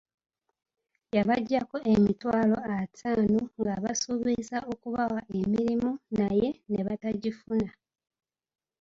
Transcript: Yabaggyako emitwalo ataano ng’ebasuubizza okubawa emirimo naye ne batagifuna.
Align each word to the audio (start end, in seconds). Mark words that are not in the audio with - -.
Yabaggyako 1.15 1.77
emitwalo 1.93 2.57
ataano 2.81 3.39
ng’ebasuubizza 3.59 4.57
okubawa 4.71 5.19
emirimo 5.39 5.91
naye 6.17 6.47
ne 6.71 6.81
batagifuna. 6.87 7.69